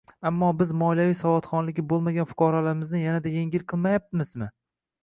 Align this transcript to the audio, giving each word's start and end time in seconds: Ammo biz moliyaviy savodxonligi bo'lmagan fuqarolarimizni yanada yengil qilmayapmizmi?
Ammo 0.27 0.47
biz 0.61 0.71
moliyaviy 0.83 1.13
savodxonligi 1.19 1.85
bo'lmagan 1.93 2.29
fuqarolarimizni 2.33 3.05
yanada 3.07 3.39
yengil 3.39 3.71
qilmayapmizmi? 3.75 4.55